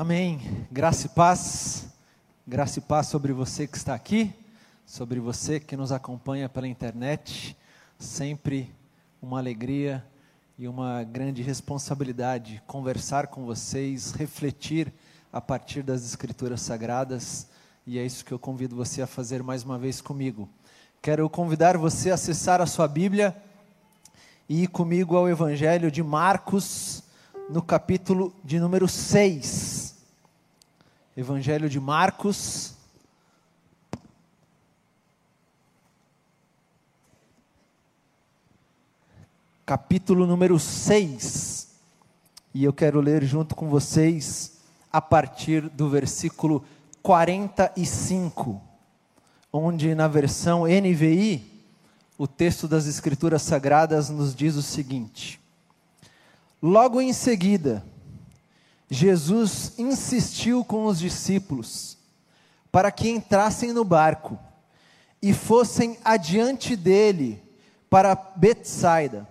[0.00, 0.38] Amém.
[0.70, 1.88] Graça e paz.
[2.46, 4.32] Graça e paz sobre você que está aqui,
[4.86, 7.56] sobre você que nos acompanha pela internet.
[7.98, 8.72] Sempre
[9.20, 10.06] uma alegria
[10.56, 14.92] e uma grande responsabilidade conversar com vocês, refletir
[15.32, 17.48] a partir das Escrituras Sagradas.
[17.84, 20.48] E é isso que eu convido você a fazer mais uma vez comigo.
[21.02, 23.36] Quero convidar você a acessar a sua Bíblia
[24.48, 27.02] e ir comigo ao Evangelho de Marcos,
[27.50, 29.77] no capítulo de número 6.
[31.18, 32.74] Evangelho de Marcos.
[39.66, 41.70] Capítulo número 6.
[42.54, 44.60] E eu quero ler junto com vocês
[44.92, 46.64] a partir do versículo
[47.02, 48.62] 45,
[49.52, 51.64] onde na versão NVI
[52.16, 55.40] o texto das Escrituras Sagradas nos diz o seguinte:
[56.62, 57.84] Logo em seguida,
[58.90, 61.98] Jesus insistiu com os discípulos
[62.72, 64.38] para que entrassem no barco
[65.20, 67.42] e fossem adiante dele
[67.90, 69.28] para Betsaida,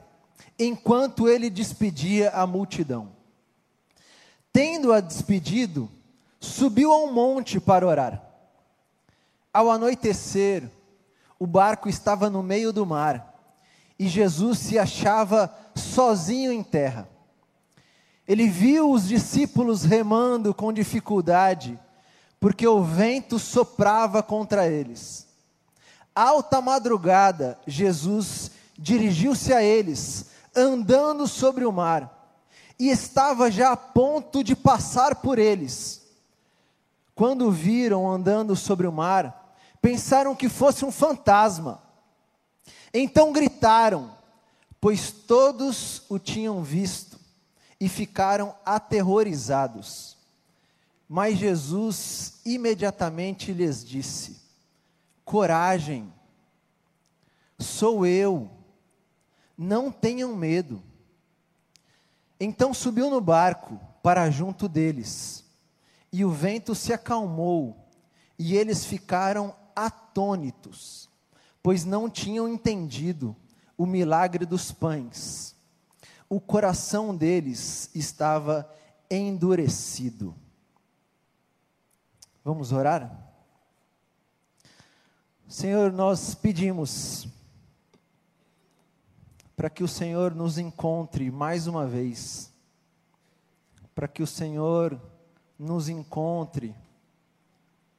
[0.60, 3.10] enquanto ele despedia a multidão.
[4.52, 5.90] Tendo-a despedido,
[6.40, 8.24] subiu a um monte para orar.
[9.54, 10.70] Ao anoitecer,
[11.40, 13.36] o barco estava no meio do mar
[13.98, 17.08] e Jesus se achava sozinho em terra.
[18.28, 21.80] Ele viu os discípulos remando com dificuldade,
[22.40, 25.26] porque o vento soprava contra eles.
[26.14, 32.36] Alta madrugada, Jesus dirigiu-se a eles, andando sobre o mar,
[32.78, 36.02] e estava já a ponto de passar por eles.
[37.16, 41.82] Quando o viram andando sobre o mar, pensaram que fosse um fantasma.
[42.94, 44.12] Então gritaram,
[44.82, 47.07] pois todos o tinham visto
[47.80, 50.18] e ficaram aterrorizados.
[51.08, 54.38] Mas Jesus imediatamente lhes disse:
[55.24, 56.12] Coragem,
[57.60, 58.50] sou eu,
[59.58, 60.82] não tenham medo.
[62.40, 65.44] Então subiu no barco para junto deles,
[66.12, 67.76] e o vento se acalmou,
[68.38, 71.10] e eles ficaram atônitos,
[71.64, 73.36] pois não tinham entendido
[73.78, 75.57] o milagre dos pães.
[76.30, 78.70] O coração deles estava
[79.10, 80.36] endurecido.
[82.44, 83.26] Vamos orar?
[85.48, 87.28] Senhor, nós pedimos
[89.56, 92.52] para que o Senhor nos encontre mais uma vez,
[93.96, 95.02] para que o Senhor
[95.58, 96.76] nos encontre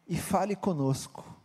[0.06, 1.38] e fale conosco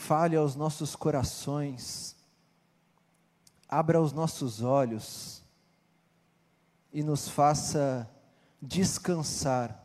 [0.00, 2.16] fale aos nossos corações,
[3.70, 5.44] abra os nossos olhos
[6.92, 8.10] e nos faça
[8.60, 9.80] descansar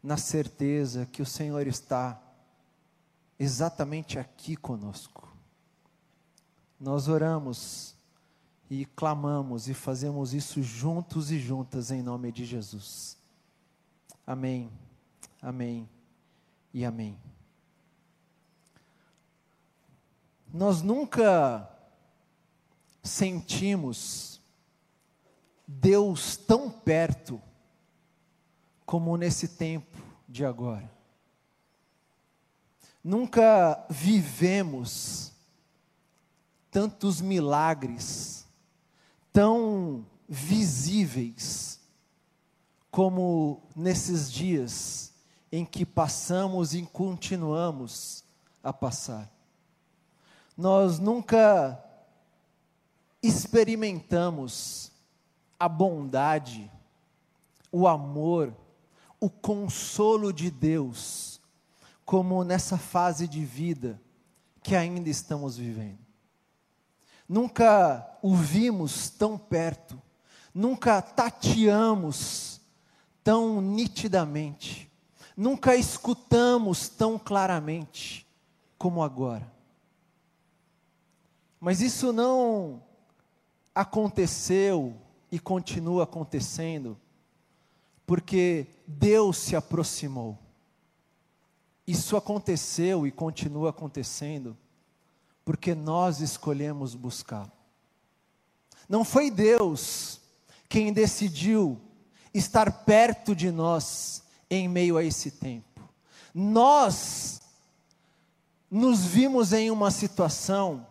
[0.00, 2.22] na certeza que o Senhor está
[3.36, 5.28] exatamente aqui conosco.
[6.78, 7.96] Nós oramos
[8.70, 13.18] e clamamos e fazemos isso juntos e juntas em nome de Jesus.
[14.24, 14.70] Amém,
[15.42, 15.88] amém
[16.72, 17.18] e amém.
[20.54, 21.68] Nós nunca
[23.08, 24.40] sentimos
[25.66, 27.40] Deus tão perto
[28.86, 29.98] como nesse tempo
[30.28, 30.90] de agora.
[33.02, 35.32] Nunca vivemos
[36.70, 38.46] tantos milagres
[39.32, 41.80] tão visíveis
[42.90, 45.12] como nesses dias
[45.50, 48.24] em que passamos e continuamos
[48.62, 49.30] a passar
[50.58, 51.80] nós nunca
[53.22, 54.92] experimentamos
[55.58, 56.70] a bondade,
[57.72, 58.54] o amor,
[59.20, 61.40] o consolo de Deus,
[62.04, 64.00] como nessa fase de vida
[64.62, 65.98] que ainda estamos vivendo.
[67.28, 70.00] Nunca o vimos tão perto,
[70.54, 72.60] nunca tateamos
[73.22, 74.90] tão nitidamente,
[75.36, 78.26] nunca escutamos tão claramente
[78.78, 79.52] como agora.
[81.60, 82.82] Mas isso não
[83.78, 86.98] aconteceu e continua acontecendo
[88.04, 90.36] porque Deus se aproximou.
[91.86, 94.58] Isso aconteceu e continua acontecendo
[95.44, 97.52] porque nós escolhemos buscá-lo.
[98.88, 100.20] Não foi Deus
[100.68, 101.80] quem decidiu
[102.34, 105.88] estar perto de nós em meio a esse tempo.
[106.34, 107.40] Nós
[108.68, 110.84] nos vimos em uma situação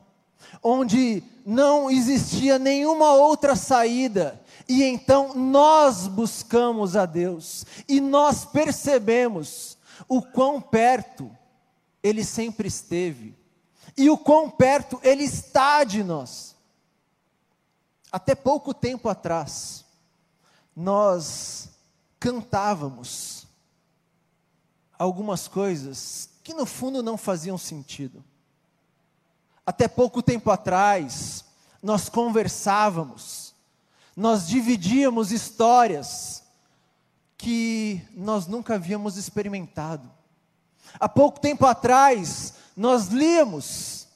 [0.62, 9.78] onde não existia nenhuma outra saída E então nós buscamos a Deus e nós percebemos
[10.08, 11.32] o quão perto
[12.04, 13.36] Ele sempre esteve
[13.98, 16.56] e o quão perto Ele está de nós.
[18.12, 19.84] Até pouco tempo atrás,
[20.76, 21.70] nós
[22.20, 23.48] cantávamos
[24.98, 28.24] algumas coisas que no fundo não faziam sentido.
[29.68, 31.44] Até pouco tempo atrás,
[31.84, 33.54] nós conversávamos,
[34.16, 36.42] nós dividíamos histórias
[37.38, 40.10] que nós nunca havíamos experimentado.
[40.98, 44.08] Há pouco tempo atrás, nós líamos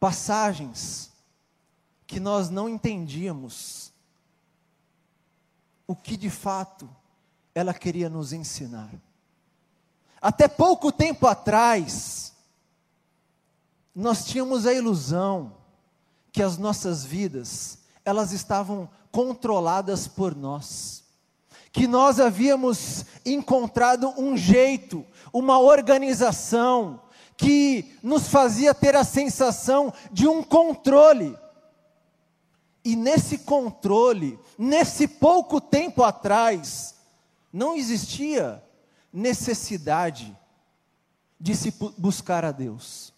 [0.00, 1.12] passagens
[2.06, 3.92] que nós não entendíamos
[5.86, 6.88] o que de fato
[7.54, 8.90] ela queria nos ensinar.
[10.18, 12.33] Até pouco tempo atrás,
[13.94, 15.54] nós tínhamos a ilusão
[16.32, 21.04] que as nossas vidas, elas estavam controladas por nós.
[21.70, 27.00] Que nós havíamos encontrado um jeito, uma organização
[27.36, 31.38] que nos fazia ter a sensação de um controle.
[32.84, 36.96] E nesse controle, nesse pouco tempo atrás,
[37.52, 38.62] não existia
[39.12, 40.36] necessidade
[41.38, 43.13] de se buscar a Deus.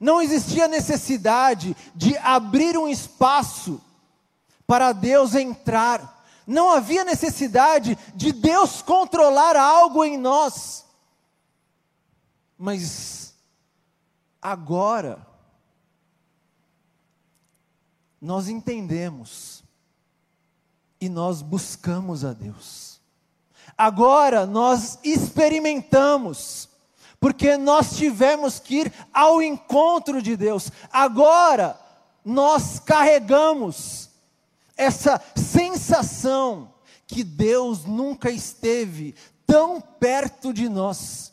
[0.00, 3.80] Não existia necessidade de abrir um espaço
[4.66, 6.24] para Deus entrar.
[6.46, 10.84] Não havia necessidade de Deus controlar algo em nós.
[12.58, 13.34] Mas
[14.40, 15.26] agora
[18.20, 19.64] nós entendemos
[21.00, 23.00] e nós buscamos a Deus.
[23.76, 26.68] Agora nós experimentamos
[27.22, 30.72] porque nós tivemos que ir ao encontro de Deus.
[30.92, 31.78] Agora,
[32.24, 34.10] nós carregamos
[34.76, 36.74] essa sensação
[37.06, 39.14] que Deus nunca esteve
[39.46, 41.32] tão perto de nós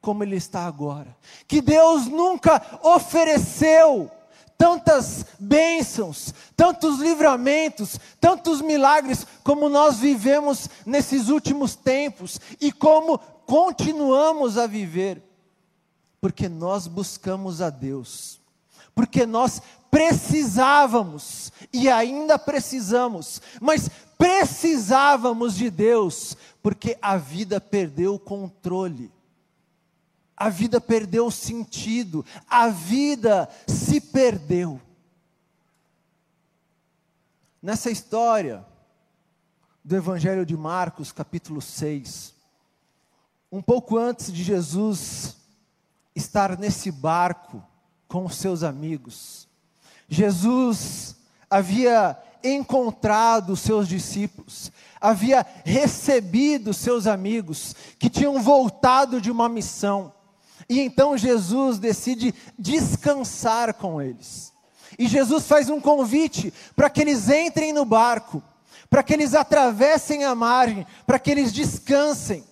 [0.00, 1.16] como Ele está agora,
[1.46, 4.10] que Deus nunca ofereceu
[4.58, 14.56] tantas bênçãos, tantos livramentos, tantos milagres como nós vivemos nesses últimos tempos e como continuamos
[14.56, 15.20] a viver,
[16.20, 18.40] porque nós buscamos a Deus,
[18.94, 19.60] porque nós
[19.90, 29.10] precisávamos e ainda precisamos, mas precisávamos de Deus, porque a vida perdeu o controle.
[30.36, 34.80] A vida perdeu o sentido, a vida se perdeu.
[37.60, 38.64] Nessa história
[39.84, 42.38] do Evangelho de Marcos, capítulo 6,
[43.50, 45.36] um pouco antes de Jesus
[46.14, 47.62] estar nesse barco
[48.06, 49.48] com os seus amigos,
[50.08, 51.16] Jesus
[51.48, 54.70] havia encontrado os seus discípulos,
[55.00, 60.12] havia recebido seus amigos que tinham voltado de uma missão.
[60.68, 64.52] E então Jesus decide descansar com eles.
[64.98, 68.42] E Jesus faz um convite para que eles entrem no barco,
[68.88, 72.44] para que eles atravessem a margem, para que eles descansem.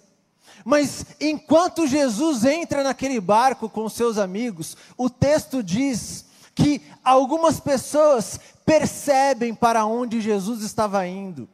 [0.64, 8.40] Mas enquanto Jesus entra naquele barco com seus amigos, o texto diz que algumas pessoas
[8.66, 11.48] percebem para onde Jesus estava indo,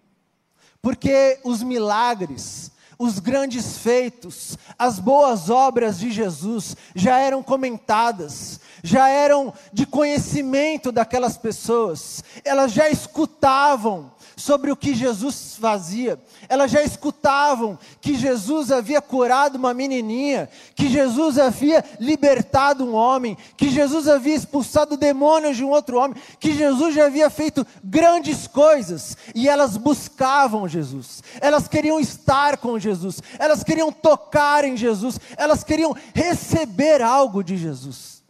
[0.81, 9.09] porque os milagres, os grandes feitos, as boas obras de Jesus já eram comentadas, já
[9.09, 16.19] eram de conhecimento daquelas pessoas, elas já escutavam sobre o que Jesus fazia.
[16.49, 23.37] Elas já escutavam que Jesus havia curado uma menininha, que Jesus havia libertado um homem,
[23.57, 28.47] que Jesus havia expulsado demônios de um outro homem, que Jesus já havia feito grandes
[28.47, 31.23] coisas, e elas buscavam Jesus.
[31.41, 37.57] Elas queriam estar com Jesus, elas queriam tocar em Jesus, elas queriam receber algo de
[37.57, 38.23] Jesus.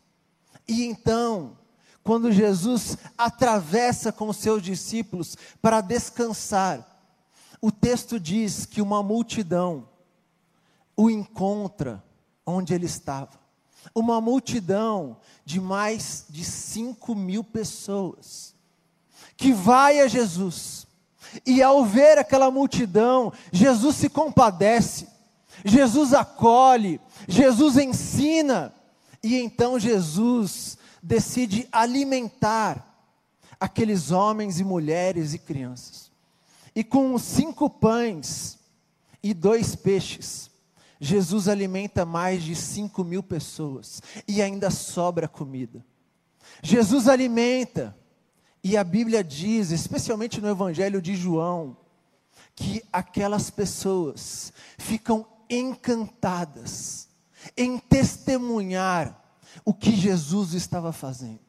[0.67, 1.53] E então,
[2.05, 6.87] quando Jesus atravessa com seus discípulos para descansar,
[7.63, 9.89] o texto diz que uma multidão
[10.95, 12.05] o encontra
[12.45, 13.43] onde ele estava.
[13.95, 18.55] Uma multidão de mais de cinco mil pessoas,
[19.35, 20.87] que vai a Jesus,
[21.45, 25.09] e ao ver aquela multidão, Jesus se compadece,
[25.65, 28.75] Jesus acolhe, Jesus ensina,
[29.23, 32.91] e então Jesus decide alimentar
[33.61, 36.11] aqueles homens e mulheres e crianças.
[36.75, 38.59] E com cinco pães
[39.23, 40.51] e dois peixes,
[40.99, 45.85] Jesus alimenta mais de cinco mil pessoas e ainda sobra comida.
[46.63, 47.95] Jesus alimenta
[48.63, 51.77] E a Bíblia diz, especialmente no Evangelho de João,
[52.57, 57.09] que aquelas pessoas ficam encantadas
[57.59, 59.23] em testemunhar
[59.65, 61.41] o que Jesus estava fazendo.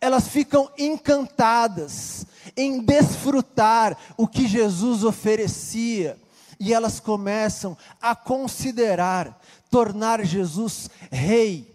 [0.00, 6.18] Elas ficam encantadas em desfrutar o que Jesus oferecia
[6.58, 11.72] e elas começam a considerar tornar Jesus rei.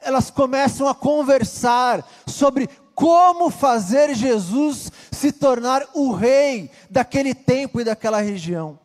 [0.00, 7.84] Elas começam a conversar sobre como fazer Jesus se tornar o rei daquele tempo e
[7.84, 8.78] daquela região.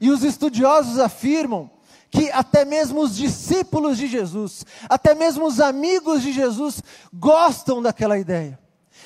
[0.00, 1.70] E os estudiosos afirmam
[2.14, 6.80] que até mesmo os discípulos de Jesus, até mesmo os amigos de Jesus,
[7.12, 8.56] gostam daquela ideia.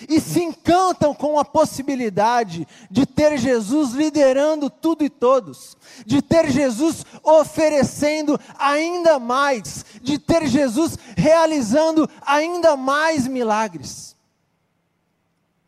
[0.06, 5.74] E se encantam com a possibilidade de ter Jesus liderando tudo e todos,
[6.04, 14.14] de ter Jesus oferecendo ainda mais, de ter Jesus realizando ainda mais milagres.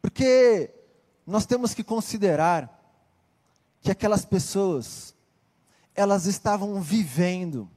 [0.03, 0.71] Porque
[1.27, 2.69] nós temos que considerar
[3.81, 5.10] que aquelas pessoas,
[5.95, 7.69] elas estavam vivendo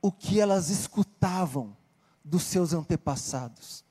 [0.00, 1.76] o que elas escutavam
[2.24, 3.84] dos seus antepassados.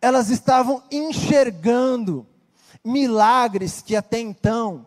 [0.00, 2.26] Elas estavam enxergando
[2.84, 4.86] milagres que até então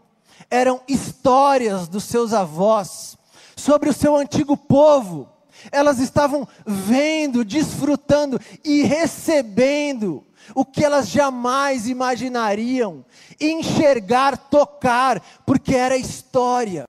[0.49, 3.17] eram histórias dos seus avós
[3.55, 5.29] sobre o seu antigo povo.
[5.71, 10.23] Elas estavam vendo, desfrutando e recebendo
[10.53, 13.03] o que elas jamais imaginariam
[13.39, 16.85] enxergar, tocar, porque era história.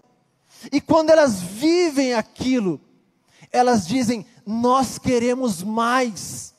[0.72, 2.80] E quando elas vivem aquilo,
[3.52, 6.54] elas dizem: Nós queremos mais.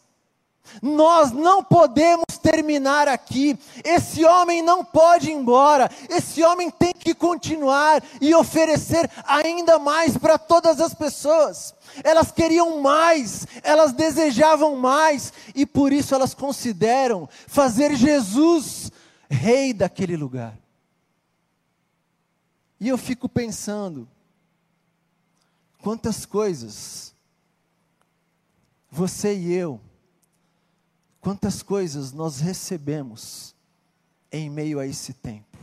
[0.82, 3.58] Nós não podemos terminar aqui.
[3.84, 5.90] Esse homem não pode ir embora.
[6.10, 11.74] Esse homem tem que continuar e oferecer ainda mais para todas as pessoas.
[12.04, 18.92] Elas queriam mais, elas desejavam mais, e por isso elas consideram fazer Jesus
[19.30, 20.54] rei daquele lugar.
[22.80, 24.08] E eu fico pensando,
[25.82, 27.16] quantas coisas
[28.90, 29.82] você e eu,
[31.20, 33.56] quantas coisas nós recebemos
[34.32, 35.58] em meio a esse tempo.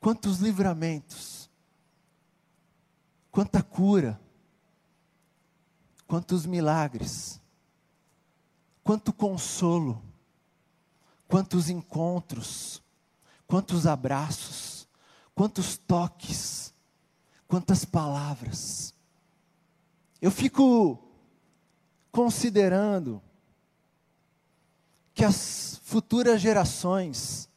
[0.00, 1.48] Quantos livramentos,
[3.30, 4.20] quanta cura,
[6.06, 7.40] quantos milagres,
[8.82, 10.02] quanto consolo,
[11.26, 12.82] quantos encontros,
[13.46, 14.77] quantos abraços
[15.38, 16.74] quantos toques,
[17.46, 18.92] quantas palavras.
[20.20, 20.98] Eu fico
[22.10, 23.22] considerando
[25.14, 27.48] que as futuras gerações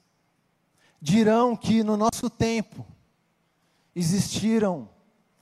[1.02, 2.86] dirão que no nosso tempo
[3.96, 4.88] existiram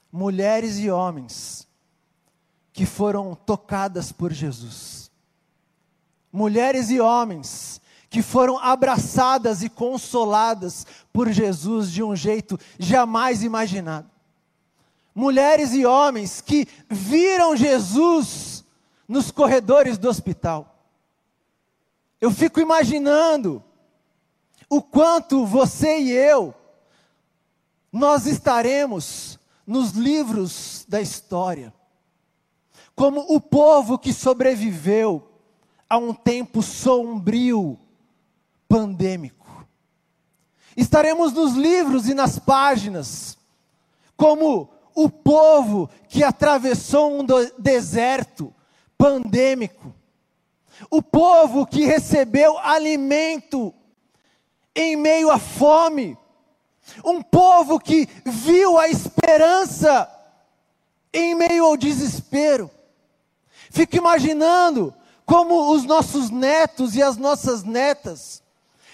[0.10, 1.68] mulheres e homens
[2.72, 5.12] que foram tocadas por Jesus.
[6.32, 14.10] Mulheres e homens que foram abraçadas e consoladas por Jesus de um jeito jamais imaginado.
[15.14, 18.66] Mulheres e homens que viram Jesus
[19.08, 20.76] nos corredores do hospital.
[22.20, 23.64] Eu fico imaginando
[24.70, 26.54] o quanto você e eu
[27.92, 31.74] nós estaremos nos livros da história
[33.00, 35.32] como o povo que sobreviveu
[35.90, 37.80] a um tempo sombrio
[38.70, 39.66] pandêmico.
[40.78, 43.38] Estaremos nos livros e nas páginas
[44.16, 47.26] como o povo que atravessou um
[47.58, 48.54] deserto
[48.98, 49.94] pandêmico,
[50.90, 53.74] o povo que recebeu alimento
[54.76, 56.18] em meio à fome,
[57.04, 60.10] um povo que viu a esperança
[61.14, 62.70] em meio ao desespero.
[63.72, 64.94] Fico imaginando
[65.26, 68.44] como os nossos netos e as nossas netas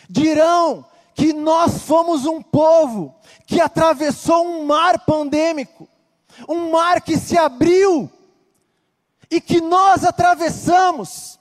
[0.10, 3.16] dirão que nós fomos um povo
[3.48, 5.88] que atravessou um mar pandêmico,
[6.48, 8.10] um mar que se abriu
[9.32, 11.40] e que nós atravessamos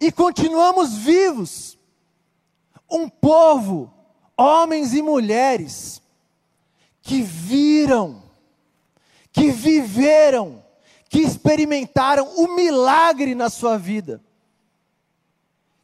[0.00, 1.78] e continuamos vivos.
[2.90, 3.92] Um povo,
[4.36, 6.02] homens e mulheres,
[7.02, 8.22] que viram,
[9.32, 10.62] que viveram,
[11.08, 14.22] que experimentaram o milagre na sua vida,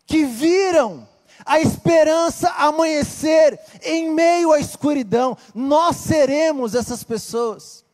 [0.07, 1.09] que viram
[1.51, 5.37] a esperança amanhecer em meio à escuridão.
[5.53, 7.85] Nós seremos essas pessoas.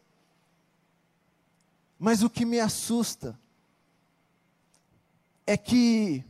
[1.98, 3.40] Mas o que me assusta
[5.46, 6.22] é que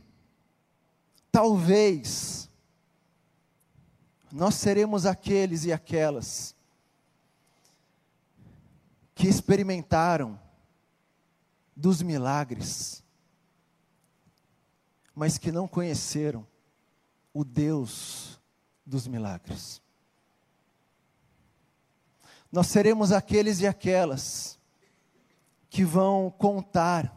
[1.29, 2.49] talvez
[4.31, 6.55] nós seremos aqueles e aquelas
[9.13, 10.39] que experimentaram
[11.75, 13.03] dos milagres,
[15.13, 16.47] mas que não conheceram
[17.37, 18.39] o Deus
[18.83, 19.79] dos milagres.
[22.51, 24.57] Nós seremos aqueles e aquelas
[25.69, 27.15] que vão contar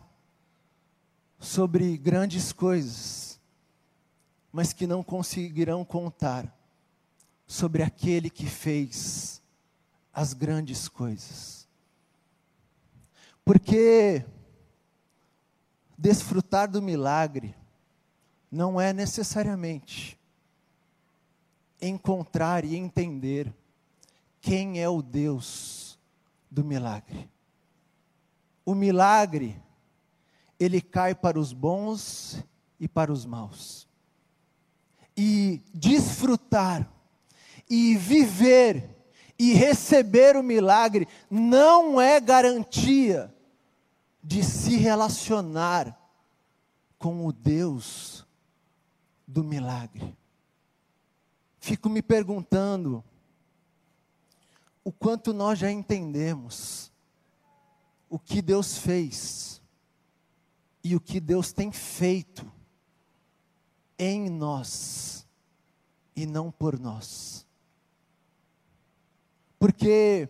[1.39, 3.41] sobre grandes coisas,
[4.53, 6.55] mas que não conseguirão contar
[7.47, 9.41] sobre aquele que fez
[10.13, 11.67] as grandes coisas.
[13.43, 14.23] Porque
[15.97, 17.55] desfrutar do milagre
[18.51, 20.19] não é necessariamente
[21.81, 23.53] encontrar e entender
[24.41, 25.99] quem é o Deus
[26.51, 27.29] do milagre.
[28.65, 29.61] O milagre,
[30.59, 32.43] ele cai para os bons
[32.79, 33.89] e para os maus.
[35.17, 36.91] E desfrutar,
[37.69, 38.97] e viver,
[39.39, 43.33] e receber o milagre não é garantia
[44.23, 45.99] de se relacionar
[46.99, 48.27] com o Deus
[49.31, 50.17] do milagre.
[51.61, 53.05] Fico me perguntando
[54.83, 56.91] o quanto nós já entendemos
[58.09, 59.63] o que Deus fez
[60.83, 62.51] e o que Deus tem feito
[63.97, 65.25] em nós
[66.17, 67.47] e não por nós.
[69.61, 70.29] Porque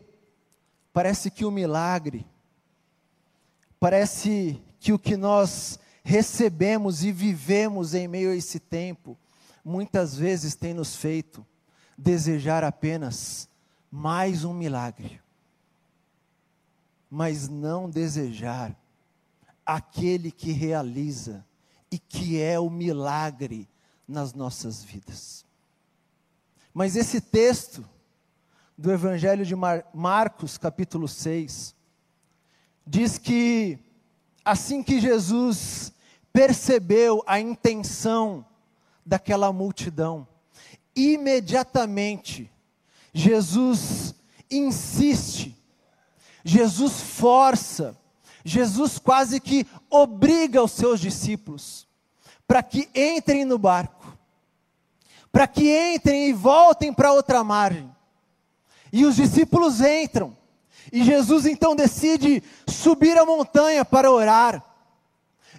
[0.92, 2.26] parece que o milagre,
[3.78, 9.16] parece que o que nós recebemos e vivemos em meio a esse tempo,
[9.64, 11.47] muitas vezes tem nos feito
[11.97, 13.49] desejar apenas
[13.90, 15.21] mais um milagre,
[17.11, 18.75] mas não desejar
[19.66, 21.45] aquele que realiza
[21.90, 23.69] e que é o milagre
[24.07, 25.45] nas nossas vidas.
[26.73, 27.87] Mas esse texto
[28.76, 31.75] do Evangelho de Mar Marcos, capítulo 6,
[32.87, 33.78] diz que
[34.44, 35.92] assim que Jesus
[36.32, 38.44] percebeu a intenção
[39.04, 40.26] daquela multidão,
[40.94, 42.50] imediatamente
[43.12, 44.14] Jesus
[44.50, 45.56] insiste,
[46.44, 47.96] Jesus força,
[48.44, 51.87] Jesus quase que obriga os seus discípulos
[52.46, 54.16] para que entrem no barco,
[55.31, 57.88] para que entrem e voltem para outra margem.
[58.92, 60.37] E os discípulos entram,
[60.93, 64.64] e Jesus então decide subir a montanha para orar.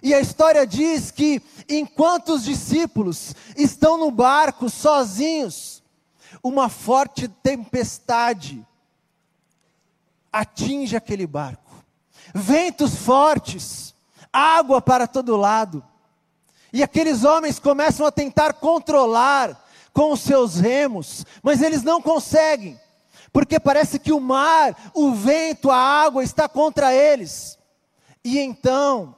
[0.02, 5.82] E a história diz que enquanto os discípulos estão no barco sozinhos,
[6.42, 8.66] uma forte tempestade
[10.32, 11.70] atinge aquele barco.
[12.34, 13.94] Ventos fortes,
[14.32, 15.84] água para todo lado.
[16.72, 22.80] E aqueles homens começam a tentar controlar com os seus remos, mas eles não conseguem,
[23.32, 27.58] porque parece que o mar, o vento, a água está contra eles.
[28.22, 29.16] E então,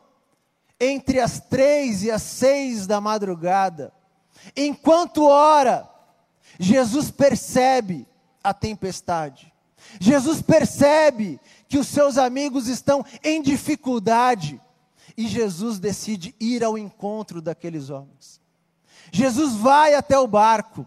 [0.79, 3.93] entre as três e as seis da madrugada,
[4.57, 5.89] enquanto ora,
[6.59, 8.07] Jesus percebe
[8.43, 9.53] a tempestade.
[10.01, 14.61] Jesus percebe que os seus amigos estão em dificuldade.
[15.17, 18.41] E Jesus decide ir ao encontro daqueles homens.
[19.13, 20.87] Jesus vai até o barco.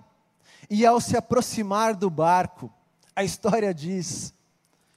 [0.69, 2.69] E ao se aproximar do barco,
[3.17, 4.31] a história diz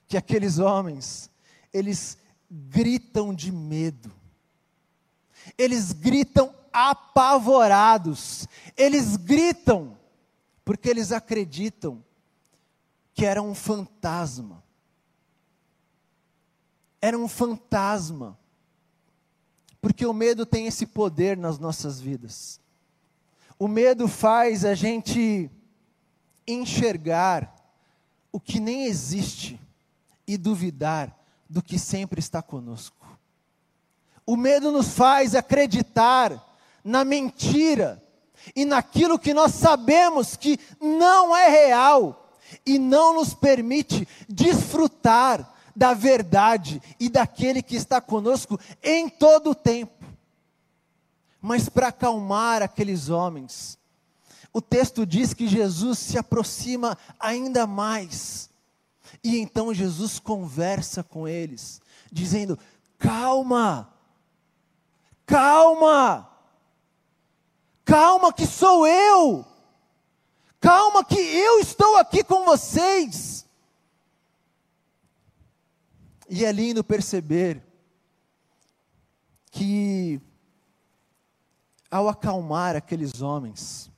[0.06, 1.30] que aqueles homens,
[1.72, 2.18] eles
[2.50, 4.12] gritam de medo.
[5.56, 8.46] Eles gritam apavorados.
[8.76, 9.96] Eles gritam
[10.66, 12.04] porque eles acreditam
[13.14, 14.62] que era um fantasma.
[17.00, 18.38] Era um fantasma.
[19.80, 22.60] Porque o medo tem esse poder nas nossas vidas.
[23.58, 25.50] O medo faz a gente
[26.46, 27.59] enxergar
[28.32, 29.60] o que nem existe
[30.26, 31.16] e duvidar
[31.48, 33.06] do que sempre está conosco.
[34.24, 36.46] O medo nos faz acreditar
[36.84, 38.02] na mentira
[38.54, 45.94] e naquilo que nós sabemos que não é real e não nos permite desfrutar da
[45.94, 50.04] verdade e daquele que está conosco em todo o tempo.
[51.40, 53.79] Mas para acalmar aqueles homens,
[54.52, 58.50] o texto diz que Jesus se aproxima ainda mais.
[59.22, 61.80] E então Jesus conversa com eles,
[62.12, 62.58] dizendo:
[62.98, 63.92] calma,
[65.26, 66.30] calma,
[67.90, 69.44] Calma, que sou eu.
[70.60, 73.44] Calma, que eu estou aqui com vocês.
[76.28, 77.60] E é lindo perceber
[79.50, 80.20] que,
[81.90, 83.89] ao acalmar aqueles homens,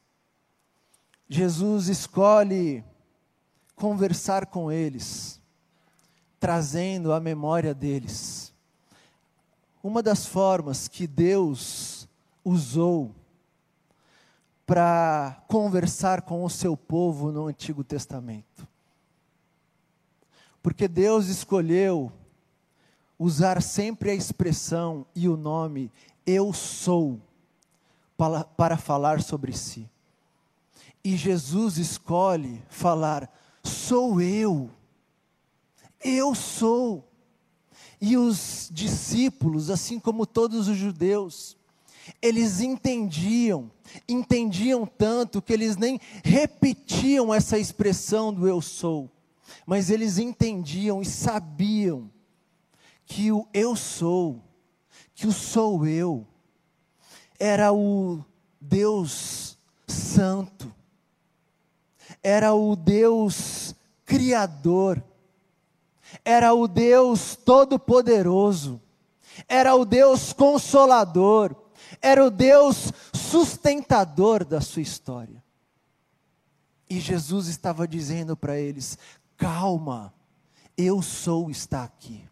[1.33, 2.85] Jesus escolhe
[3.75, 5.41] conversar com eles,
[6.39, 8.53] trazendo a memória deles.
[9.83, 12.07] Uma das formas que Deus
[12.45, 13.15] usou
[14.67, 18.69] para conversar com o seu povo no Antigo Testamento.
[20.63, 22.13] Porque Deus escolheu
[23.19, 25.91] usar sempre a expressão e o nome
[26.27, 27.19] eu sou
[28.19, 29.89] para, para falar sobre si.
[31.05, 33.31] E Jesus escolhe falar:
[33.65, 34.71] sou eu,
[36.03, 37.09] eu sou.
[38.01, 41.57] E os discípulos, assim como todos os judeus,
[42.21, 43.71] eles entendiam,
[44.09, 49.11] entendiam tanto que eles nem repetiam essa expressão do eu sou,
[49.65, 52.11] mas eles entendiam e sabiam
[53.07, 54.43] que o eu sou,
[55.15, 56.27] que o sou eu,
[57.39, 58.25] era o
[58.61, 60.73] Deus Santo,
[62.23, 65.03] era o Deus Criador,
[66.25, 68.81] era o Deus Todo-Poderoso,
[69.49, 71.57] era o Deus Consolador,
[72.01, 75.43] era o Deus sustentador da sua história.
[76.89, 78.99] E Jesus estava dizendo para eles:
[79.37, 80.13] calma,
[80.77, 82.29] eu sou está aqui.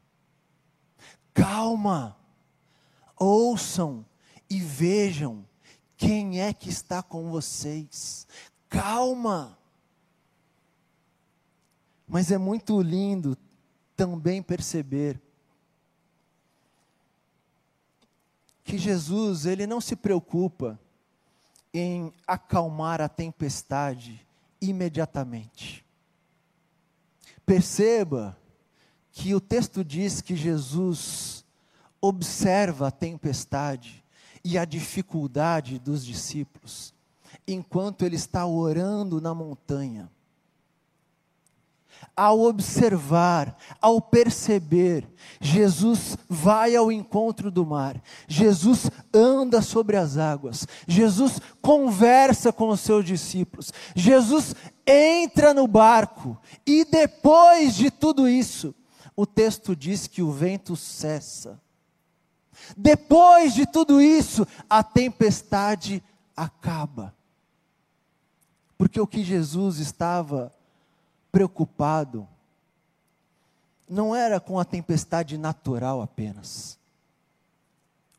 [1.32, 2.16] Calma,
[3.16, 4.04] ouçam
[4.48, 5.46] e vejam
[5.96, 8.26] quem é que está com vocês.
[8.68, 9.59] Calma.
[12.10, 13.38] Mas é muito lindo
[13.94, 15.22] também perceber
[18.64, 20.76] que Jesus, ele não se preocupa
[21.72, 24.26] em acalmar a tempestade
[24.60, 25.86] imediatamente.
[27.46, 28.36] Perceba
[29.12, 31.44] que o texto diz que Jesus
[32.00, 34.04] observa a tempestade
[34.42, 36.92] e a dificuldade dos discípulos,
[37.46, 40.10] enquanto ele está orando na montanha
[42.16, 45.08] ao observar, ao perceber,
[45.40, 52.80] Jesus vai ao encontro do mar, Jesus anda sobre as águas, Jesus conversa com os
[52.80, 54.54] seus discípulos, Jesus
[54.86, 58.74] entra no barco, e depois de tudo isso,
[59.16, 61.60] o texto diz que o vento cessa.
[62.76, 66.02] Depois de tudo isso, a tempestade
[66.36, 67.14] acaba.
[68.78, 70.54] Porque o que Jesus estava
[71.30, 72.28] preocupado
[73.88, 76.78] não era com a tempestade natural apenas.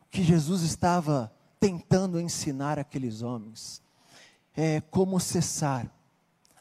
[0.01, 3.81] O que Jesus estava tentando ensinar aqueles homens
[4.53, 5.89] é como cessar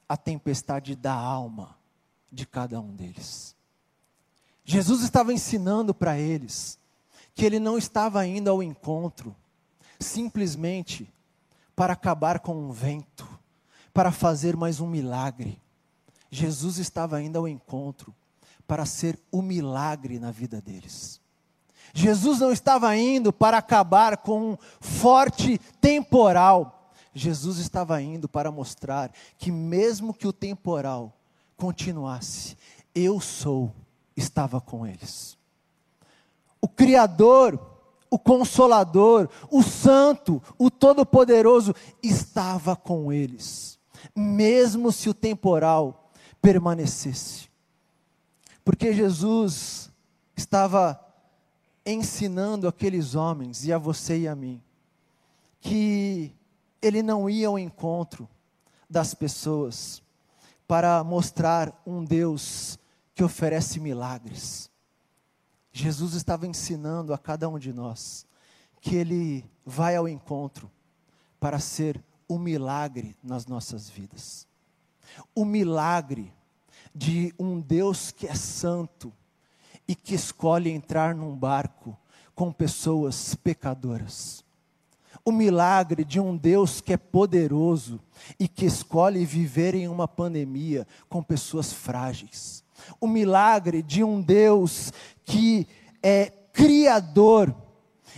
[0.09, 1.77] a tempestade da alma
[2.31, 3.57] de cada um deles.
[4.65, 6.79] Jesus estava ensinando para eles
[7.35, 9.35] que ele não estava indo ao encontro
[9.99, 11.13] simplesmente
[11.75, 13.27] para acabar com um vento,
[13.93, 15.61] para fazer mais um milagre
[16.31, 18.15] Jesus estava indo ao encontro
[18.67, 21.21] para ser o milagre na vida deles.
[21.93, 26.93] Jesus não estava indo para acabar com um forte temporal.
[27.13, 31.13] Jesus estava indo para mostrar que, mesmo que o temporal
[31.57, 32.57] continuasse,
[32.95, 33.73] eu sou,
[34.17, 35.37] estava com eles.
[36.61, 37.59] O Criador,
[38.09, 43.79] o Consolador, o Santo, o Todo-Poderoso estava com eles,
[44.15, 46.10] mesmo se o temporal
[46.41, 47.49] permanecesse.
[48.65, 49.91] Porque Jesus
[50.37, 50.99] estava
[51.85, 54.63] ensinando aqueles homens, e a você e a mim,
[55.61, 56.35] que
[56.81, 58.29] ele não ia ao encontro
[58.89, 60.03] das pessoas
[60.67, 62.79] para mostrar um Deus
[63.15, 64.71] que oferece milagres.
[65.73, 68.27] Jesus estava ensinando a cada um de nós
[68.81, 70.71] que ele vai ao encontro
[71.39, 74.50] para ser um milagre nas nossas vidas
[75.35, 76.33] o milagre
[76.95, 79.13] de um Deus que é santo
[79.87, 81.97] e que escolhe entrar num barco
[82.35, 84.45] com pessoas pecadoras.
[85.25, 88.01] O milagre de um Deus que é poderoso
[88.39, 92.65] e que escolhe viver em uma pandemia com pessoas frágeis.
[93.01, 94.93] O milagre de um Deus
[95.25, 95.67] que
[96.03, 97.55] é criador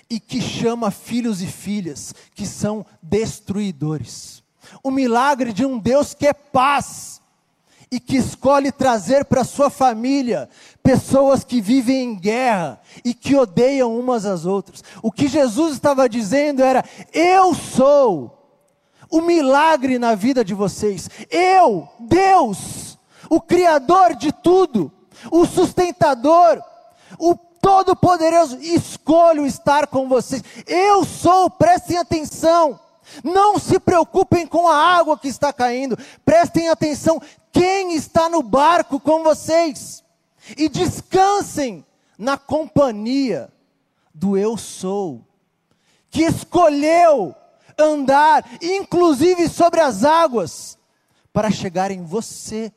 [0.08, 4.41] e que chama filhos e filhas que são destruidores
[4.82, 7.20] o milagre de um Deus que é paz
[7.90, 10.48] e que escolhe trazer para sua família
[10.82, 14.82] pessoas que vivem em guerra e que odeiam umas às outras.
[15.02, 16.82] O que Jesus estava dizendo era:
[17.12, 18.38] Eu sou
[19.10, 21.10] o milagre na vida de vocês.
[21.30, 24.90] Eu, Deus, o Criador de tudo,
[25.30, 26.62] o sustentador,
[27.18, 30.42] o Todo-Poderoso, escolho estar com vocês.
[30.66, 32.80] Eu sou, prestem atenção.
[33.22, 37.20] Não se preocupem com a água que está caindo, prestem atenção
[37.50, 40.02] quem está no barco com vocês
[40.56, 41.84] e descansem
[42.18, 43.52] na companhia
[44.14, 45.26] do Eu Sou,
[46.10, 47.34] que escolheu
[47.78, 50.78] andar, inclusive sobre as águas,
[51.32, 52.72] para chegar em você,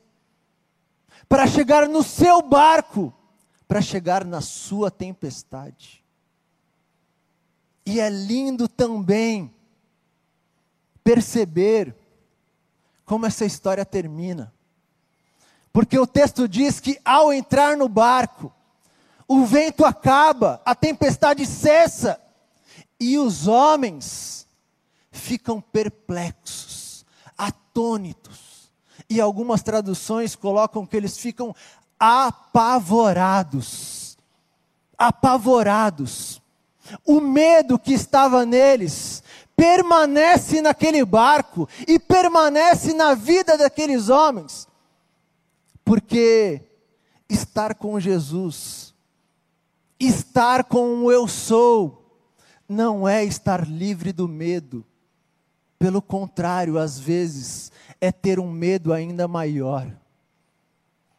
[1.28, 3.12] para chegar no seu barco,
[3.68, 6.04] para chegar na sua tempestade.
[7.84, 9.54] E é lindo também
[11.06, 11.94] perceber
[13.04, 14.52] como essa história termina.
[15.72, 18.52] Porque o texto diz que ao entrar no barco,
[19.28, 22.20] o vento acaba, a tempestade cessa,
[22.98, 24.48] e os homens
[25.12, 27.06] ficam perplexos,
[27.38, 28.68] atônitos.
[29.08, 31.54] E algumas traduções colocam que eles ficam
[32.00, 33.38] apavorados.
[34.98, 36.42] Apavorados.
[37.04, 39.22] O medo que estava neles
[39.56, 44.68] permanece naquele barco e permanece na vida daqueles homens.
[45.84, 46.60] Porque
[47.28, 48.94] estar com Jesus,
[49.98, 52.20] estar com o eu sou,
[52.68, 54.84] não é estar livre do medo.
[55.78, 59.90] Pelo contrário, às vezes, é ter um medo ainda maior.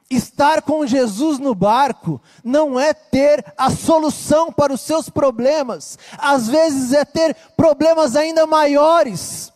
[0.09, 6.47] Estar com Jesus no barco não é ter a solução para os seus problemas, às
[6.47, 9.51] vezes é ter problemas ainda maiores.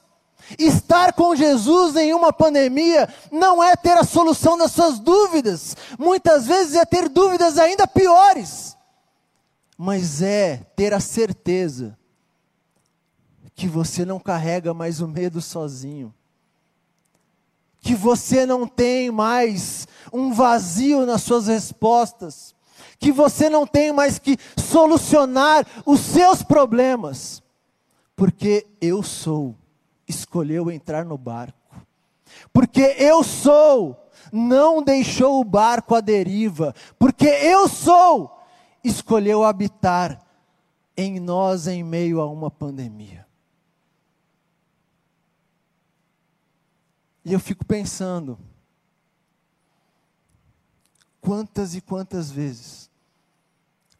[0.59, 6.45] Estar com Jesus em uma pandemia não é ter a solução das suas dúvidas, muitas
[6.45, 8.75] vezes é ter dúvidas ainda piores,
[9.77, 11.97] mas é ter a certeza
[13.55, 16.13] que você não carrega mais o medo sozinho
[17.81, 22.55] que você não tem mais um vazio nas suas respostas,
[22.99, 27.41] que você não tem mais que solucionar os seus problemas,
[28.15, 29.55] porque eu sou,
[30.07, 31.57] escolheu entrar no barco,
[32.53, 33.97] porque eu sou,
[34.31, 38.39] não deixou o barco à deriva, porque eu sou,
[38.83, 40.21] escolheu habitar
[40.95, 43.25] em nós em meio a uma pandemia.
[47.23, 48.37] E eu fico pensando,
[51.19, 52.89] quantas e quantas vezes,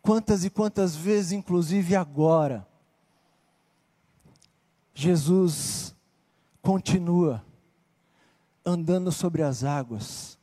[0.02, 2.68] quantas e quantas vezes, inclusive agora,
[4.94, 5.96] Jesus
[6.62, 7.46] continua
[8.66, 10.38] andando sobre as águas,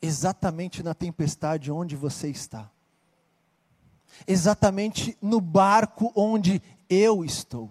[0.00, 2.70] exatamente na tempestade onde você está,
[4.26, 7.70] exatamente no barco onde eu estou.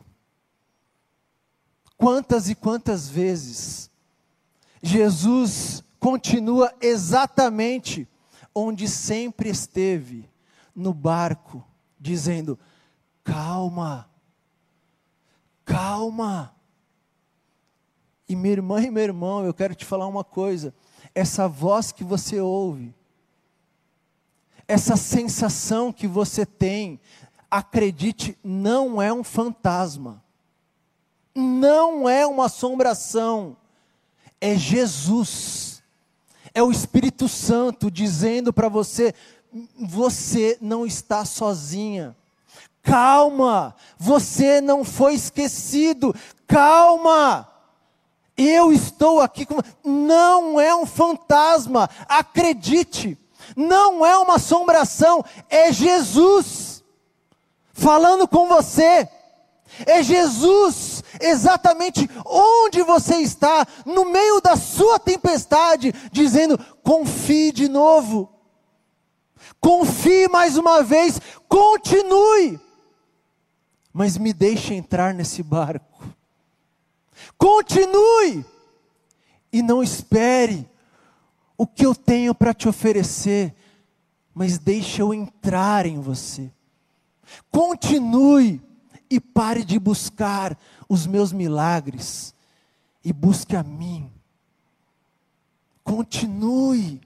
[2.02, 3.88] Quantas e quantas vezes
[4.82, 8.08] Jesus continua exatamente
[8.56, 10.28] onde sempre esteve,
[10.76, 11.64] no barco,
[12.00, 12.58] dizendo:
[13.24, 14.10] calma,
[15.64, 16.56] calma.
[18.28, 20.74] E minha irmã e meu irmão, eu quero te falar uma coisa:
[21.14, 22.96] essa voz que você ouve,
[24.68, 27.00] essa sensação que você tem,
[27.52, 30.24] acredite, não é um fantasma
[31.34, 33.56] não é uma assombração,
[34.40, 35.82] é Jesus,
[36.54, 39.14] é o Espírito Santo dizendo para você:
[39.80, 42.16] você não está sozinha.
[42.84, 46.16] Calma, você não foi esquecido.
[46.48, 47.48] Calma,
[48.36, 49.58] eu estou aqui com.
[49.84, 53.18] Não é um fantasma, acredite.
[53.56, 56.84] Não é uma assombração, é Jesus
[57.74, 59.08] falando com você.
[59.86, 68.32] É Jesus, exatamente onde você está, no meio da sua tempestade, dizendo: confie de novo,
[69.60, 72.60] confie mais uma vez, continue,
[73.94, 75.92] mas me deixe entrar nesse barco.
[77.38, 78.46] Continue.
[79.54, 80.70] E não espere
[81.58, 83.54] o que eu tenho para te oferecer,
[84.34, 86.52] mas deixe eu entrar em você.
[87.52, 88.62] Continue
[89.12, 92.34] e pare de buscar os meus milagres
[93.04, 94.10] e busque a mim.
[95.84, 97.02] Continue.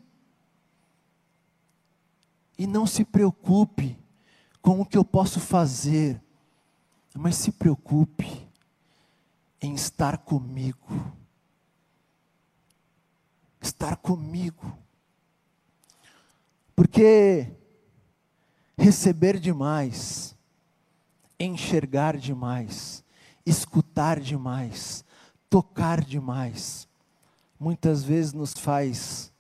[2.60, 3.98] E não se preocupe
[4.62, 6.22] com o que eu posso fazer,
[7.16, 8.48] mas se preocupe
[9.60, 11.12] em estar comigo.
[13.60, 14.78] Estar comigo.
[16.76, 17.52] Porque
[18.78, 20.35] receber demais
[21.40, 23.04] enxergar demais,
[23.46, 25.04] escutar demais,
[25.50, 26.88] tocar demais,
[27.60, 29.32] muitas vezes nos faz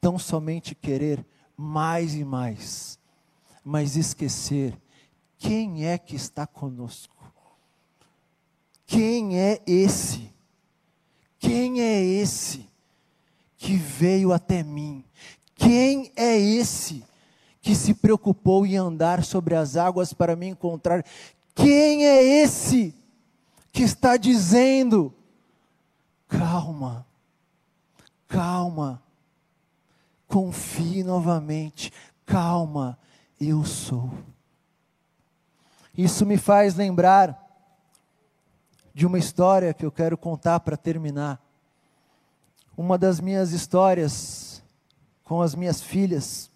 [0.00, 1.24] tão somente querer
[1.56, 2.98] mais e mais,
[3.64, 4.78] mas esquecer
[5.36, 7.16] quem é que está conosco.
[8.86, 10.32] Quem é esse?
[11.38, 12.68] Quem é esse
[13.56, 15.04] que veio até mim?
[15.54, 17.04] Quem é esse
[17.60, 21.04] que se preocupou em andar sobre as águas para me encontrar?
[21.58, 22.94] Quem é esse
[23.72, 25.12] que está dizendo:
[26.28, 27.04] calma,
[28.28, 29.02] calma,
[30.28, 31.92] confie novamente,
[32.24, 32.96] calma,
[33.40, 34.08] eu sou.
[35.96, 37.44] Isso me faz lembrar
[38.94, 41.42] de uma história que eu quero contar para terminar.
[42.76, 44.62] Uma das minhas histórias
[45.24, 46.52] com as minhas filhas.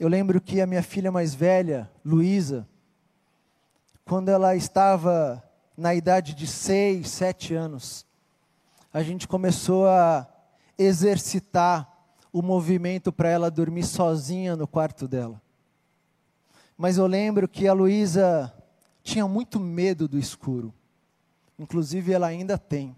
[0.00, 2.66] Eu lembro que a minha filha mais velha, Luísa,
[4.04, 5.42] quando ela estava
[5.76, 8.06] na idade de seis, sete anos,
[8.92, 10.26] a gente começou a
[10.78, 11.90] exercitar
[12.32, 15.40] o movimento para ela dormir sozinha no quarto dela.
[16.76, 18.52] Mas eu lembro que a Luísa
[19.02, 20.74] tinha muito medo do escuro.
[21.58, 22.96] Inclusive ela ainda tem.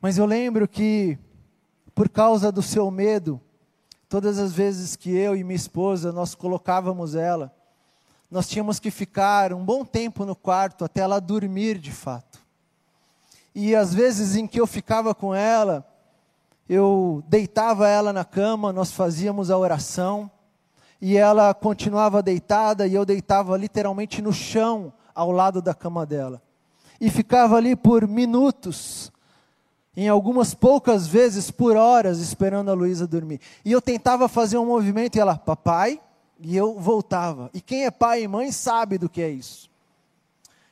[0.00, 1.18] Mas eu lembro que,
[1.94, 3.40] por causa do seu medo,
[4.08, 7.54] todas as vezes que eu e minha esposa nós colocávamos ela,
[8.30, 12.40] nós tínhamos que ficar um bom tempo no quarto até ela dormir de fato.
[13.54, 15.86] E às vezes em que eu ficava com ela,
[16.68, 20.30] eu deitava ela na cama, nós fazíamos a oração,
[21.00, 26.42] e ela continuava deitada, e eu deitava literalmente no chão, ao lado da cama dela.
[27.00, 29.12] E ficava ali por minutos,
[29.96, 33.40] em algumas poucas vezes por horas, esperando a Luísa dormir.
[33.64, 36.00] E eu tentava fazer um movimento, e ela, papai,
[36.40, 37.50] e eu voltava.
[37.54, 39.70] E quem é pai e mãe sabe do que é isso.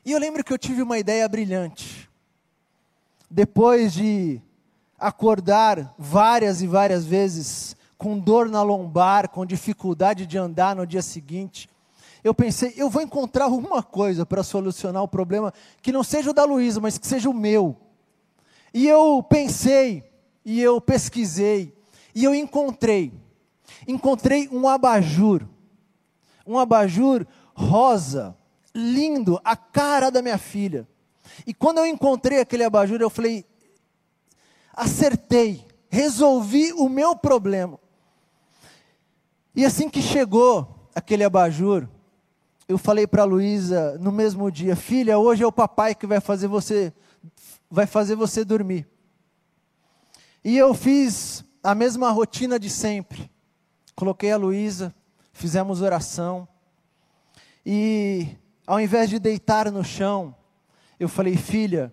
[0.05, 2.11] E eu lembro que eu tive uma ideia brilhante.
[3.31, 4.41] Depois de
[4.99, 11.03] acordar várias e várias vezes com dor na lombar, com dificuldade de andar no dia
[11.03, 11.71] seguinte,
[12.23, 16.35] eu pensei, eu vou encontrar alguma coisa para solucionar o problema que não seja o
[16.35, 17.77] da Luísa, mas que seja o meu.
[18.73, 20.03] E eu pensei,
[20.45, 21.73] e eu pesquisei,
[22.15, 23.13] e eu encontrei.
[23.87, 25.47] Encontrei um abajur.
[26.47, 28.37] Um abajur rosa,
[28.75, 30.87] lindo, a cara da minha filha.
[31.47, 33.45] E quando eu encontrei aquele abajur, eu falei:
[34.73, 37.79] acertei, resolvi o meu problema.
[39.55, 41.89] E assim que chegou aquele abajur,
[42.67, 46.21] eu falei para a Luísa no mesmo dia, filha, hoje é o papai que vai
[46.21, 46.93] fazer você
[47.71, 48.87] vai fazer você dormir.
[50.45, 53.31] E eu fiz a mesma rotina de sempre.
[53.97, 54.95] Coloquei a Luísa,
[55.35, 56.49] fizemos oração.
[57.67, 58.29] E
[58.67, 60.35] ao invés de deitar no chão,
[60.99, 61.93] eu falei, filha,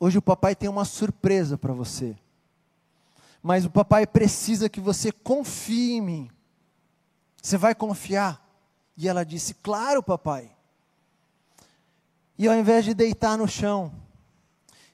[0.00, 2.16] Hoje o papai tem uma surpresa para você.
[3.42, 6.30] Mas o papai precisa que você confie em mim.
[7.42, 8.44] Você vai confiar?
[8.96, 10.54] E ela disse: Claro, papai.
[12.36, 13.92] E ao invés de deitar no chão,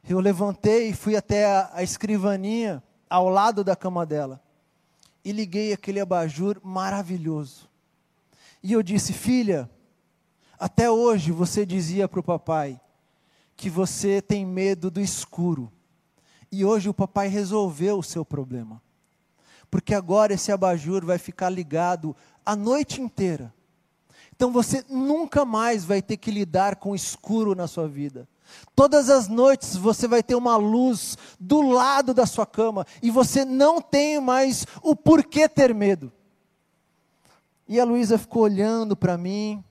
[0.09, 4.43] eu levantei e fui até a, a escrivaninha ao lado da cama dela
[5.25, 7.69] e liguei aquele abajur maravilhoso.
[8.63, 9.71] E eu disse: Filha,
[10.59, 12.81] até hoje você dizia para o papai
[13.57, 15.73] que você tem medo do escuro.
[16.51, 18.83] E hoje o papai resolveu o seu problema.
[19.71, 23.53] Porque agora esse abajur vai ficar ligado a noite inteira.
[24.37, 28.29] Então você nunca mais vai ter que lidar com o escuro na sua vida.
[28.75, 33.45] Todas as noites você vai ter uma luz do lado da sua cama e você
[33.45, 36.13] não tem mais o porquê ter medo.
[37.69, 39.65] E a Luísa ficou olhando para mim,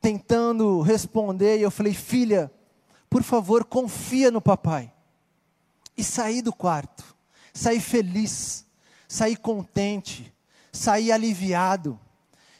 [0.00, 2.50] tentando responder, e eu falei: Filha,
[3.08, 4.92] por favor, confia no papai.
[5.96, 7.04] E saí do quarto,
[7.52, 8.66] saí feliz,
[9.06, 10.34] saí contente,
[10.72, 11.98] saí aliviado,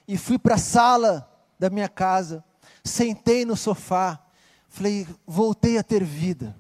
[0.07, 2.45] e fui para a sala da minha casa,
[2.85, 4.23] sentei no sofá,
[4.69, 6.57] falei: voltei a ter vida.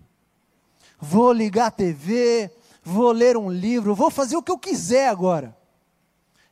[0.99, 2.51] Vou ligar a TV,
[2.83, 5.57] vou ler um livro, vou fazer o que eu quiser agora.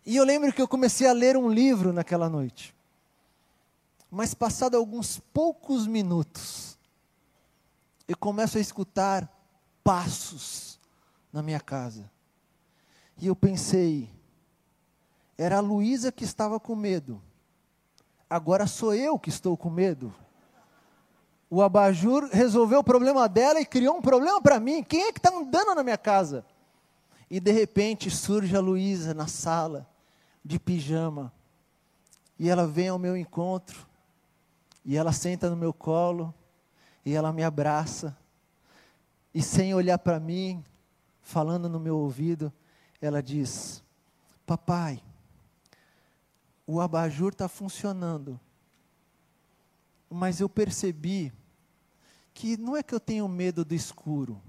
[0.04, 2.74] E eu lembro que eu comecei a ler um livro naquela noite.
[4.10, 6.76] Mas passado alguns poucos minutos,
[8.06, 9.26] eu começo a escutar
[9.82, 10.78] passos
[11.32, 12.10] na minha casa.
[13.16, 14.10] E eu pensei,
[15.38, 17.22] era a Luísa que estava com medo.
[18.32, 20.10] Agora sou eu que estou com medo.
[21.50, 24.82] O abajur resolveu o problema dela e criou um problema para mim.
[24.82, 26.42] Quem é que está andando na minha casa?
[27.28, 29.86] E de repente surge a Luísa na sala,
[30.42, 31.30] de pijama.
[32.38, 33.86] E ela vem ao meu encontro.
[34.82, 36.34] E ela senta no meu colo
[37.04, 38.16] e ela me abraça.
[39.34, 40.64] E sem olhar para mim,
[41.20, 42.50] falando no meu ouvido,
[42.98, 43.84] ela diz:
[44.46, 45.02] Papai,
[46.72, 48.40] o abajur está funcionando,
[50.08, 51.30] mas eu percebi
[52.32, 54.40] que não é que eu tenho medo do escuro,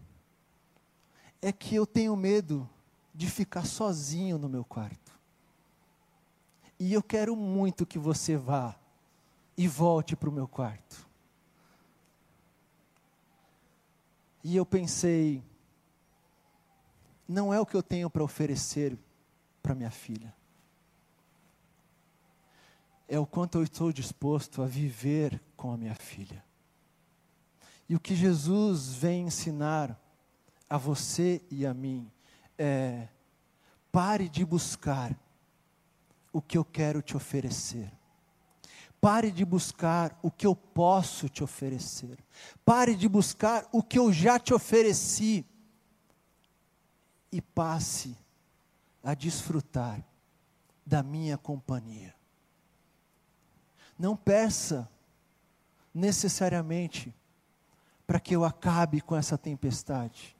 [1.41, 2.69] é que eu tenho medo
[3.13, 5.11] de ficar sozinho no meu quarto.
[6.79, 8.73] E eu quero muito que você vá
[9.57, 11.05] e volte para o meu quarto.
[14.41, 15.43] E eu pensei,
[17.27, 18.97] não é o que eu tenho para oferecer
[19.61, 20.33] para minha filha.
[23.07, 26.43] É o quanto eu estou disposto a viver com a minha filha.
[27.87, 29.99] E o que Jesus vem ensinar
[30.69, 32.09] a você e a mim
[32.57, 33.07] é:
[33.91, 35.15] pare de buscar
[36.31, 37.91] o que eu quero te oferecer.
[38.99, 42.17] Pare de buscar o que eu posso te oferecer.
[42.63, 45.45] Pare de buscar o que eu já te ofereci.
[47.31, 48.17] E passe
[49.03, 50.01] a desfrutar
[50.85, 52.15] da minha companhia.
[53.97, 54.89] Não peça
[55.93, 57.13] necessariamente
[58.05, 60.35] para que eu acabe com essa tempestade.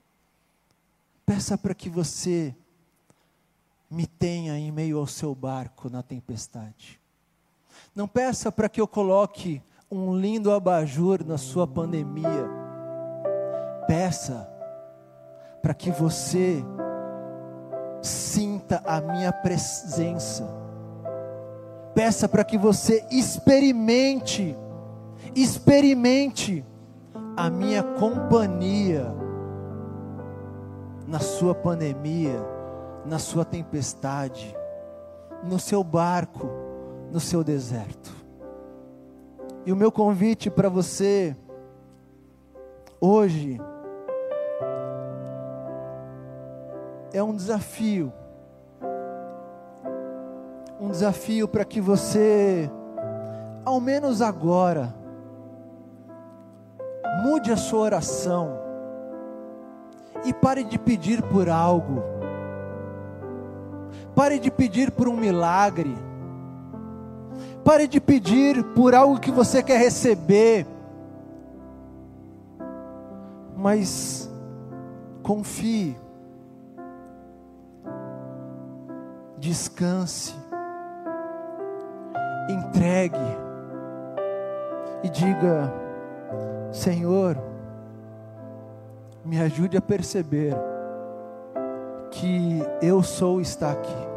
[1.26, 2.56] Peça para que você
[3.90, 7.00] me tenha em meio ao seu barco na tempestade.
[7.96, 12.50] Não peça para que eu coloque um lindo abajur na sua pandemia.
[13.88, 14.50] Peça
[15.62, 16.64] para que você
[18.02, 20.63] sinta a minha presença.
[21.94, 24.58] Peça para que você experimente,
[25.36, 26.66] experimente
[27.38, 29.14] a minha companhia
[31.08, 32.40] na sua pandemia,
[33.06, 34.56] na sua tempestade,
[35.44, 36.64] no seu barco
[37.14, 38.12] no seu deserto.
[39.68, 41.38] E o meu convite para você
[43.00, 43.62] hoje
[47.14, 48.12] é um desafio.
[50.84, 52.70] Um desafio para que você,
[53.64, 54.94] ao menos agora,
[57.24, 58.60] mude a sua oração
[60.26, 62.04] e pare de pedir por algo.
[64.14, 65.96] Pare de pedir por um milagre
[67.64, 70.68] Pare de pedir por algo que você quer receber.
[73.56, 74.30] Mas
[75.22, 75.96] confie.
[79.38, 80.43] Descanse.
[82.50, 83.18] Entregue.
[85.04, 85.72] E diga:
[86.72, 87.38] Senhor,
[89.26, 90.56] me ajude a perceber
[92.12, 94.14] que eu sou está aqui.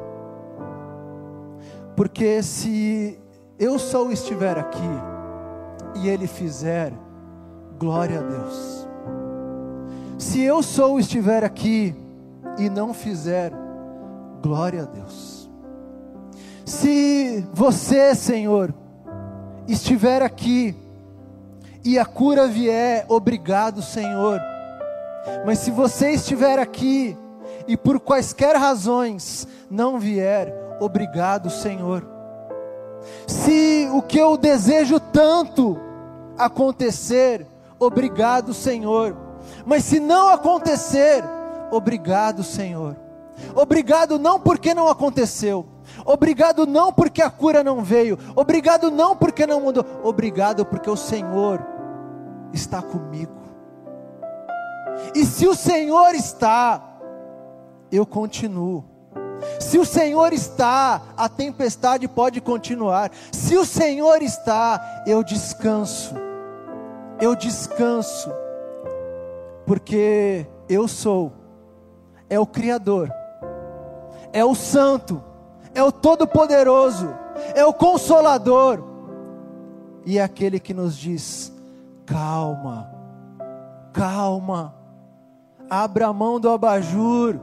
[1.95, 3.19] Porque se
[3.59, 4.81] eu só estiver aqui
[5.97, 6.93] e Ele fizer,
[7.79, 8.89] glória a Deus.
[10.19, 11.95] Se eu sou estiver aqui
[12.59, 13.53] e não fizer,
[14.43, 15.36] glória a Deus.
[16.67, 18.75] Se você, Senhor,
[19.69, 20.75] estiver aqui
[21.85, 24.41] e a cura vier, obrigado, Senhor.
[25.47, 27.17] Mas se você estiver aqui
[27.69, 32.05] e por quaisquer razões não vier, obrigado, Senhor.
[33.29, 35.79] Se o que eu desejo tanto
[36.37, 37.47] acontecer,
[37.79, 39.17] obrigado, Senhor.
[39.65, 41.23] Mas se não acontecer,
[41.71, 42.97] obrigado, Senhor.
[43.55, 45.76] Obrigado não porque não aconteceu.
[46.05, 48.19] Obrigado não porque a cura não veio.
[48.35, 49.85] Obrigado não porque não mudou.
[50.03, 51.65] Obrigado porque o Senhor
[52.53, 53.33] está comigo.
[55.15, 56.83] E se o Senhor está,
[57.91, 58.85] eu continuo.
[59.61, 63.11] Se o Senhor está, a tempestade pode continuar.
[63.33, 66.15] Se o Senhor está, eu descanso.
[67.21, 68.31] Eu descanso.
[69.67, 71.33] Porque eu sou.
[72.29, 73.13] É o Criador.
[74.33, 75.23] É o Santo.
[75.77, 77.15] É o Todo-Poderoso.
[77.55, 78.83] É o Consolador.
[80.07, 81.53] E é aquele que nos diz:
[82.07, 82.91] calma,
[83.93, 84.75] calma,
[85.69, 87.39] abra a mão do abajur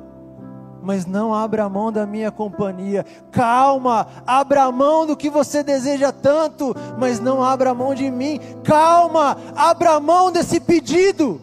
[0.86, 3.06] mas não abra mão da minha companhia.
[3.32, 8.38] Calma, abra mão do que você deseja tanto, mas não abra mão de mim.
[8.66, 11.40] Calma, abra mão desse pedido.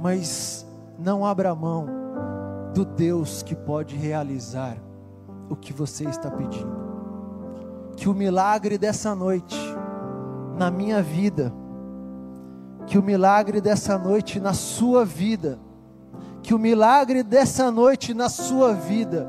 [0.00, 0.66] Mas
[0.98, 2.01] não abra mão
[2.74, 4.76] do Deus que pode realizar
[5.48, 6.82] o que você está pedindo.
[7.96, 9.56] Que o milagre dessa noite,
[10.56, 11.52] na minha vida,
[12.86, 15.58] que o milagre dessa noite na sua vida,
[16.42, 19.28] que o milagre dessa noite na sua vida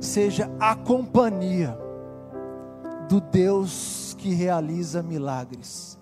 [0.00, 1.78] seja a companhia
[3.08, 5.98] do Deus que realiza milagres,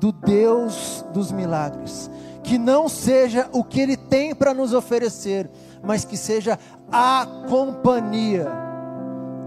[0.00, 2.10] do Deus dos milagres,
[2.42, 5.50] que não seja o que Ele tem para nos oferecer,
[5.84, 6.58] mas que seja
[6.90, 8.46] a companhia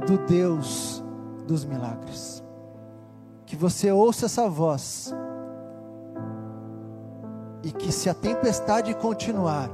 [0.06, 1.04] do Deus
[1.48, 2.44] dos milagres.
[3.46, 5.14] Que você ouça essa voz
[7.64, 9.70] e que se a tempestade continuar,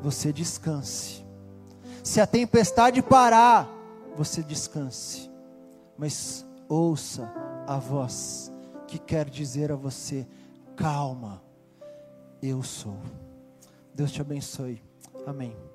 [0.00, 1.26] você descanse.
[2.02, 3.68] Se a tempestade parar,
[4.16, 5.30] você descanse.
[5.96, 7.30] Mas ouça
[7.66, 8.52] a voz
[8.86, 10.26] que quer dizer a você:
[10.76, 11.42] calma,
[12.40, 12.98] eu sou.
[13.94, 14.87] Deus te abençoe.
[15.28, 15.67] Amém.